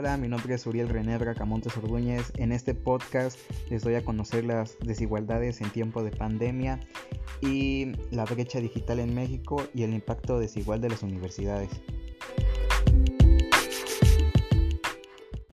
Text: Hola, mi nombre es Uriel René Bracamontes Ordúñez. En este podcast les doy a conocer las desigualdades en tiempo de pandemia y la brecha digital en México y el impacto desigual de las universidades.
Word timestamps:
Hola, 0.00 0.16
mi 0.16 0.28
nombre 0.28 0.54
es 0.54 0.64
Uriel 0.64 0.88
René 0.88 1.18
Bracamontes 1.18 1.76
Ordúñez. 1.76 2.30
En 2.36 2.52
este 2.52 2.72
podcast 2.72 3.36
les 3.68 3.82
doy 3.82 3.96
a 3.96 4.04
conocer 4.04 4.44
las 4.44 4.78
desigualdades 4.78 5.60
en 5.60 5.70
tiempo 5.70 6.04
de 6.04 6.12
pandemia 6.12 6.78
y 7.40 7.94
la 8.12 8.24
brecha 8.24 8.60
digital 8.60 9.00
en 9.00 9.12
México 9.12 9.60
y 9.74 9.82
el 9.82 9.92
impacto 9.92 10.38
desigual 10.38 10.80
de 10.80 10.90
las 10.90 11.02
universidades. 11.02 11.70